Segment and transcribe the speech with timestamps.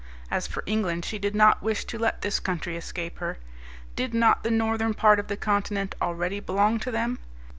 [0.31, 3.37] As for England, she did not wish to let this country escape her.
[3.95, 7.19] Did not the northern part of the continent already belong to them?